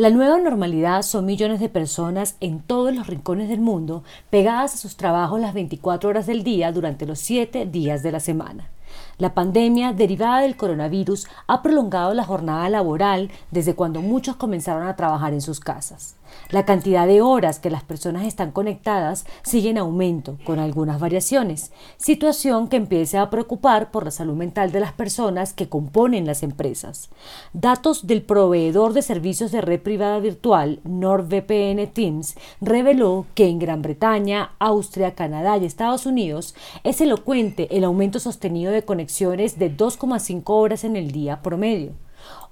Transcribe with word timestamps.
La 0.00 0.08
nueva 0.08 0.38
normalidad 0.38 1.02
son 1.02 1.26
millones 1.26 1.60
de 1.60 1.68
personas 1.68 2.36
en 2.40 2.60
todos 2.60 2.94
los 2.94 3.06
rincones 3.06 3.50
del 3.50 3.60
mundo 3.60 4.02
pegadas 4.30 4.72
a 4.72 4.78
sus 4.78 4.96
trabajos 4.96 5.38
las 5.38 5.52
24 5.52 6.08
horas 6.08 6.26
del 6.26 6.42
día 6.42 6.72
durante 6.72 7.04
los 7.04 7.18
7 7.18 7.66
días 7.66 8.02
de 8.02 8.10
la 8.10 8.20
semana. 8.20 8.70
La 9.18 9.34
pandemia 9.34 9.92
derivada 9.92 10.40
del 10.40 10.56
coronavirus 10.56 11.26
ha 11.46 11.62
prolongado 11.62 12.14
la 12.14 12.24
jornada 12.24 12.68
laboral 12.68 13.30
desde 13.50 13.74
cuando 13.74 14.00
muchos 14.00 14.36
comenzaron 14.36 14.86
a 14.86 14.96
trabajar 14.96 15.32
en 15.32 15.42
sus 15.42 15.60
casas. 15.60 16.16
La 16.50 16.64
cantidad 16.64 17.06
de 17.06 17.22
horas 17.22 17.60
que 17.60 17.70
las 17.70 17.84
personas 17.84 18.24
están 18.24 18.50
conectadas 18.50 19.24
sigue 19.42 19.70
en 19.70 19.78
aumento, 19.78 20.36
con 20.44 20.58
algunas 20.58 21.00
variaciones, 21.00 21.72
situación 21.96 22.68
que 22.68 22.76
empieza 22.76 23.22
a 23.22 23.30
preocupar 23.30 23.90
por 23.90 24.04
la 24.04 24.10
salud 24.10 24.34
mental 24.34 24.72
de 24.72 24.80
las 24.80 24.92
personas 24.92 25.52
que 25.52 25.68
componen 25.68 26.26
las 26.26 26.42
empresas. 26.42 27.10
Datos 27.52 28.06
del 28.06 28.22
proveedor 28.22 28.92
de 28.92 29.02
servicios 29.02 29.52
de 29.52 29.60
red 29.60 29.80
privada 29.80 30.18
virtual 30.18 30.80
NordVPN 30.84 31.86
Teams 31.92 32.36
reveló 32.60 33.26
que 33.34 33.46
en 33.46 33.58
Gran 33.58 33.82
Bretaña, 33.82 34.52
Austria, 34.58 35.14
Canadá 35.14 35.56
y 35.58 35.64
Estados 35.64 36.06
Unidos 36.06 36.54
es 36.84 37.00
elocuente 37.00 37.68
el 37.76 37.84
aumento 37.84 38.18
sostenido 38.18 38.72
de 38.72 38.79
conexiones 38.84 39.58
de 39.58 39.76
2,5 39.76 40.42
horas 40.46 40.84
en 40.84 40.96
el 40.96 41.12
día 41.12 41.42
promedio. 41.42 41.94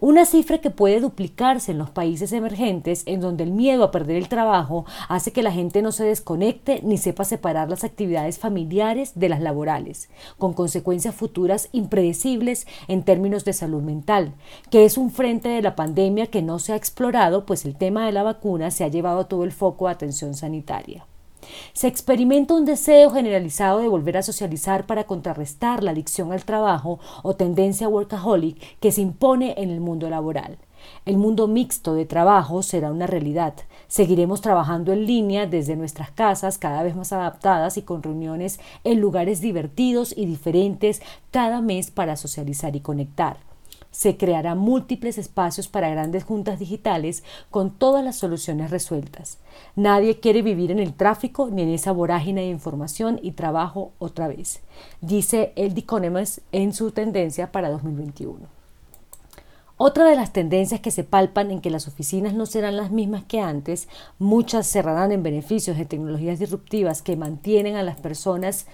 Una 0.00 0.24
cifra 0.24 0.58
que 0.58 0.70
puede 0.70 1.00
duplicarse 1.00 1.72
en 1.72 1.78
los 1.78 1.90
países 1.90 2.32
emergentes 2.32 3.02
en 3.06 3.20
donde 3.20 3.44
el 3.44 3.50
miedo 3.50 3.82
a 3.82 3.90
perder 3.90 4.16
el 4.16 4.28
trabajo 4.28 4.86
hace 5.08 5.32
que 5.32 5.42
la 5.42 5.50
gente 5.50 5.82
no 5.82 5.90
se 5.92 6.04
desconecte 6.04 6.80
ni 6.84 6.98
sepa 6.98 7.24
separar 7.24 7.68
las 7.68 7.82
actividades 7.84 8.38
familiares 8.38 9.12
de 9.16 9.28
las 9.28 9.40
laborales, 9.40 10.08
con 10.38 10.54
consecuencias 10.54 11.14
futuras 11.14 11.68
impredecibles 11.72 12.66
en 12.86 13.02
términos 13.02 13.44
de 13.44 13.52
salud 13.52 13.82
mental, 13.82 14.34
que 14.70 14.84
es 14.84 14.98
un 14.98 15.10
frente 15.10 15.48
de 15.48 15.62
la 15.62 15.74
pandemia 15.74 16.28
que 16.28 16.42
no 16.42 16.60
se 16.60 16.72
ha 16.72 16.76
explorado 16.76 17.44
pues 17.44 17.64
el 17.64 17.76
tema 17.76 18.06
de 18.06 18.12
la 18.12 18.22
vacuna 18.22 18.70
se 18.70 18.84
ha 18.84 18.88
llevado 18.88 19.26
todo 19.26 19.44
el 19.44 19.52
foco 19.52 19.86
de 19.86 19.92
atención 19.92 20.34
sanitaria. 20.34 21.06
Se 21.72 21.88
experimenta 21.88 22.54
un 22.54 22.64
deseo 22.64 23.10
generalizado 23.10 23.80
de 23.80 23.88
volver 23.88 24.16
a 24.16 24.22
socializar 24.22 24.86
para 24.86 25.04
contrarrestar 25.04 25.82
la 25.82 25.92
adicción 25.92 26.32
al 26.32 26.44
trabajo 26.44 26.98
o 27.22 27.36
tendencia 27.36 27.88
workaholic 27.88 28.78
que 28.80 28.92
se 28.92 29.00
impone 29.00 29.54
en 29.58 29.70
el 29.70 29.80
mundo 29.80 30.08
laboral. 30.10 30.58
El 31.04 31.16
mundo 31.16 31.48
mixto 31.48 31.94
de 31.94 32.06
trabajo 32.06 32.62
será 32.62 32.90
una 32.90 33.06
realidad. 33.06 33.54
Seguiremos 33.88 34.40
trabajando 34.40 34.92
en 34.92 35.06
línea 35.06 35.46
desde 35.46 35.76
nuestras 35.76 36.10
casas, 36.10 36.58
cada 36.58 36.82
vez 36.82 36.94
más 36.94 37.12
adaptadas 37.12 37.76
y 37.76 37.82
con 37.82 38.02
reuniones 38.02 38.60
en 38.84 39.00
lugares 39.00 39.40
divertidos 39.40 40.16
y 40.16 40.26
diferentes 40.26 41.02
cada 41.30 41.60
mes 41.60 41.90
para 41.90 42.16
socializar 42.16 42.76
y 42.76 42.80
conectar 42.80 43.47
se 43.98 44.16
crearán 44.16 44.58
múltiples 44.58 45.18
espacios 45.18 45.66
para 45.66 45.90
grandes 45.90 46.22
juntas 46.22 46.60
digitales 46.60 47.24
con 47.50 47.72
todas 47.72 48.04
las 48.04 48.14
soluciones 48.14 48.70
resueltas. 48.70 49.38
Nadie 49.74 50.20
quiere 50.20 50.40
vivir 50.40 50.70
en 50.70 50.78
el 50.78 50.94
tráfico 50.94 51.48
ni 51.50 51.62
en 51.62 51.70
esa 51.70 51.90
vorágine 51.90 52.42
de 52.42 52.46
información 52.46 53.18
y 53.24 53.32
trabajo 53.32 53.90
otra 53.98 54.28
vez, 54.28 54.60
dice 55.00 55.52
el 55.56 55.76
Economist 55.76 56.38
en 56.52 56.72
su 56.72 56.92
tendencia 56.92 57.50
para 57.50 57.70
2021. 57.70 58.38
Otra 59.76 60.04
de 60.04 60.14
las 60.14 60.32
tendencias 60.32 60.80
que 60.80 60.92
se 60.92 61.02
palpan 61.02 61.50
en 61.50 61.60
que 61.60 61.70
las 61.70 61.88
oficinas 61.88 62.34
no 62.34 62.46
serán 62.46 62.76
las 62.76 62.92
mismas 62.92 63.24
que 63.24 63.40
antes, 63.40 63.88
muchas 64.20 64.68
cerrarán 64.68 65.10
en 65.10 65.24
beneficios 65.24 65.76
de 65.76 65.86
tecnologías 65.86 66.38
disruptivas 66.38 67.02
que 67.02 67.16
mantienen 67.16 67.74
a 67.74 67.82
las 67.82 67.96
personas 67.96 68.66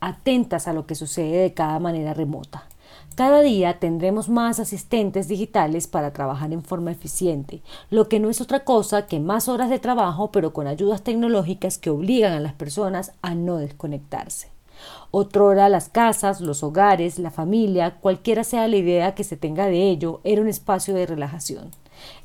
atentas 0.00 0.66
a 0.66 0.72
lo 0.72 0.84
que 0.84 0.96
sucede 0.96 1.42
de 1.42 1.54
cada 1.54 1.78
manera 1.78 2.12
remota. 2.12 2.66
Cada 3.14 3.42
día 3.42 3.78
tendremos 3.78 4.28
más 4.28 4.58
asistentes 4.58 5.28
digitales 5.28 5.86
para 5.86 6.12
trabajar 6.12 6.52
en 6.52 6.62
forma 6.62 6.90
eficiente, 6.90 7.62
lo 7.90 8.08
que 8.08 8.18
no 8.18 8.28
es 8.28 8.40
otra 8.40 8.64
cosa 8.64 9.06
que 9.06 9.20
más 9.20 9.48
horas 9.48 9.70
de 9.70 9.78
trabajo 9.78 10.32
pero 10.32 10.52
con 10.52 10.66
ayudas 10.66 11.02
tecnológicas 11.02 11.78
que 11.78 11.90
obligan 11.90 12.32
a 12.32 12.40
las 12.40 12.54
personas 12.54 13.12
a 13.22 13.34
no 13.34 13.58
desconectarse. 13.58 14.48
Otrora 15.10 15.68
las 15.68 15.88
casas, 15.88 16.40
los 16.40 16.62
hogares, 16.62 17.18
la 17.18 17.30
familia, 17.30 17.98
cualquiera 18.00 18.42
sea 18.42 18.66
la 18.66 18.76
idea 18.76 19.14
que 19.14 19.24
se 19.24 19.36
tenga 19.36 19.66
de 19.66 19.88
ello, 19.88 20.20
era 20.24 20.42
un 20.42 20.48
espacio 20.48 20.94
de 20.94 21.06
relajación. 21.06 21.70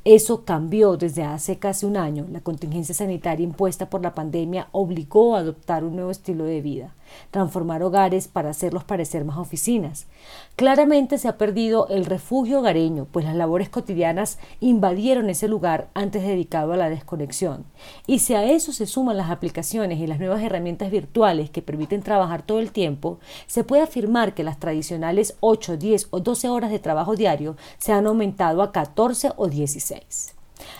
Eso 0.05 0.45
cambió 0.45 0.95
desde 0.97 1.23
hace 1.23 1.59
casi 1.59 1.85
un 1.85 1.97
año. 1.97 2.25
La 2.31 2.39
contingencia 2.39 2.95
sanitaria 2.95 3.43
impuesta 3.43 3.89
por 3.89 4.01
la 4.01 4.15
pandemia 4.15 4.69
obligó 4.71 5.35
a 5.35 5.39
adoptar 5.39 5.83
un 5.83 5.95
nuevo 5.95 6.09
estilo 6.09 6.45
de 6.45 6.61
vida, 6.61 6.95
transformar 7.31 7.83
hogares 7.83 8.27
para 8.27 8.49
hacerlos 8.49 8.85
parecer 8.85 9.25
más 9.25 9.37
oficinas. 9.37 10.07
Claramente 10.55 11.17
se 11.17 11.27
ha 11.27 11.37
perdido 11.37 11.87
el 11.89 12.05
refugio 12.05 12.59
hogareño, 12.59 13.07
pues 13.11 13.25
las 13.25 13.35
labores 13.35 13.69
cotidianas 13.69 14.39
invadieron 14.61 15.29
ese 15.29 15.47
lugar 15.47 15.89
antes 15.93 16.23
dedicado 16.23 16.73
a 16.73 16.77
la 16.77 16.89
desconexión. 16.89 17.65
Y 18.07 18.19
si 18.19 18.33
a 18.33 18.45
eso 18.45 18.71
se 18.71 18.87
suman 18.87 19.17
las 19.17 19.29
aplicaciones 19.29 19.99
y 19.99 20.07
las 20.07 20.19
nuevas 20.19 20.41
herramientas 20.41 20.91
virtuales 20.91 21.49
que 21.49 21.61
permiten 21.61 22.01
trabajar 22.01 22.41
todo 22.41 22.59
el 22.59 22.71
tiempo, 22.71 23.19
se 23.47 23.63
puede 23.63 23.83
afirmar 23.83 24.33
que 24.33 24.43
las 24.43 24.59
tradicionales 24.59 25.35
8, 25.39 25.77
10 25.77 26.07
o 26.11 26.19
12 26.19 26.49
horas 26.49 26.71
de 26.71 26.79
trabajo 26.79 27.15
diario 27.15 27.57
se 27.77 27.91
han 27.91 28.07
aumentado 28.07 28.61
a 28.61 28.71
14 28.71 29.31
o 29.35 29.47
16. 29.59 30.33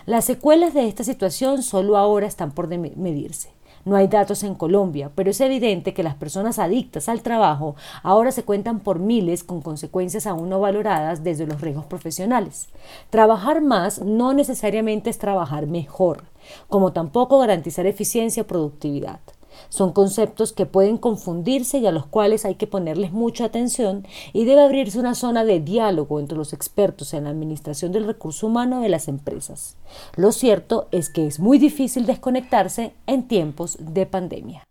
Las 0.06 0.24
secuelas 0.24 0.74
de 0.74 0.88
esta 0.88 1.04
situación 1.04 1.62
solo 1.62 1.96
ahora 1.96 2.26
están 2.26 2.52
por 2.52 2.68
medirse. 2.68 3.50
No 3.84 3.96
hay 3.96 4.08
datos 4.08 4.42
en 4.42 4.54
Colombia, 4.54 5.10
pero 5.14 5.30
es 5.30 5.40
evidente 5.40 5.94
que 5.94 6.02
las 6.02 6.14
personas 6.14 6.58
adictas 6.58 7.08
al 7.08 7.22
trabajo 7.22 7.76
ahora 8.02 8.30
se 8.30 8.42
cuentan 8.42 8.80
por 8.80 8.98
miles 8.98 9.42
con 9.42 9.62
consecuencias 9.62 10.26
aún 10.26 10.50
no 10.50 10.60
valoradas 10.60 11.24
desde 11.24 11.46
los 11.46 11.62
riesgos 11.62 11.86
profesionales. 11.86 12.68
Trabajar 13.08 13.62
más 13.62 14.00
no 14.02 14.34
necesariamente 14.34 15.08
es 15.08 15.18
trabajar 15.18 15.66
mejor, 15.66 16.24
como 16.68 16.92
tampoco 16.92 17.38
garantizar 17.38 17.86
eficiencia 17.86 18.42
o 18.42 18.46
productividad. 18.46 19.20
Son 19.68 19.92
conceptos 19.92 20.52
que 20.52 20.66
pueden 20.66 20.96
confundirse 20.96 21.78
y 21.78 21.86
a 21.86 21.92
los 21.92 22.06
cuales 22.06 22.44
hay 22.44 22.54
que 22.54 22.66
ponerles 22.66 23.12
mucha 23.12 23.44
atención 23.44 24.06
y 24.32 24.44
debe 24.44 24.62
abrirse 24.62 24.98
una 24.98 25.14
zona 25.14 25.44
de 25.44 25.60
diálogo 25.60 26.20
entre 26.20 26.38
los 26.38 26.52
expertos 26.52 27.14
en 27.14 27.24
la 27.24 27.30
administración 27.30 27.92
del 27.92 28.06
recurso 28.06 28.46
humano 28.46 28.80
de 28.80 28.88
las 28.88 29.08
empresas. 29.08 29.76
Lo 30.16 30.32
cierto 30.32 30.88
es 30.90 31.10
que 31.10 31.26
es 31.26 31.40
muy 31.40 31.58
difícil 31.58 32.06
desconectarse 32.06 32.94
en 33.06 33.28
tiempos 33.28 33.76
de 33.80 34.06
pandemia. 34.06 34.69